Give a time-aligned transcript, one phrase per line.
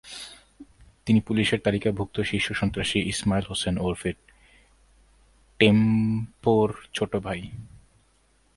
[1.05, 4.11] তিনি পুলিশের তালিকাভুক্ত শীর্ষ সন্ত্রাসী ইসমাইল হোসেন ওরফে
[5.59, 7.41] টেম্পোর ছোট ভাই।